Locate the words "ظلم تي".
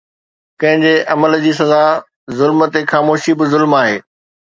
2.39-2.81